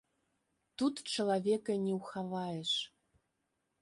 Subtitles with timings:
[0.81, 2.71] Тут чалавека не ўхаваеш.